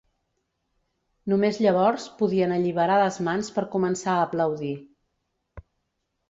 Només 1.33 1.59
llavors 1.65 2.07
podien 2.21 2.55
alliberar 2.55 2.95
les 3.03 3.19
mans 3.29 3.53
per 3.59 3.65
començar 3.77 4.15
a 4.15 4.25
aplaudir. 4.31 4.73